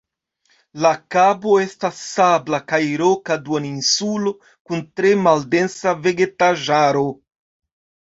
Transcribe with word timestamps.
La 0.83 0.91
kabo 1.15 1.51
estas 1.65 1.99
sabla 2.05 2.59
kaj 2.71 2.79
roka 3.01 3.37
duoninsulo 3.49 4.33
kun 4.71 4.81
tre 5.01 5.13
maldensa 5.27 5.95
vegetaĵaro. 6.09 7.05